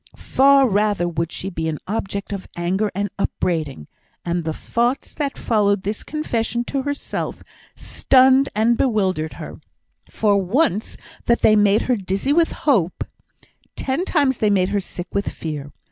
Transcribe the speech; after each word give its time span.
far 0.17 0.67
rather 0.67 1.07
would 1.07 1.31
she 1.31 1.47
be 1.47 1.67
an 1.67 1.77
object 1.87 2.33
of 2.33 2.47
anger 2.55 2.89
and 2.95 3.11
upbraiding; 3.19 3.85
and 4.25 4.45
the 4.45 4.51
thoughts 4.51 5.13
that 5.13 5.37
followed 5.37 5.83
this 5.83 6.01
confession 6.01 6.63
to 6.63 6.81
herself, 6.81 7.43
stunned 7.75 8.49
and 8.55 8.77
bewildered 8.77 9.33
her; 9.33 9.51
and 9.51 9.61
for 10.09 10.41
once 10.41 10.97
that 11.27 11.43
they 11.43 11.55
made 11.55 11.83
her 11.83 11.95
dizzy 11.97 12.33
with 12.33 12.51
hope, 12.65 13.03
ten 13.75 14.03
times 14.03 14.39
they 14.39 14.49
made 14.49 14.69
her 14.69 14.79
sick 14.81 15.05
with 15.13 15.29
fear. 15.29 15.71